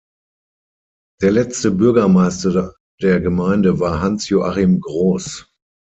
[1.21, 5.45] Der letzte Bürgermeister der Gemeinde war Hans-Joachim Groß.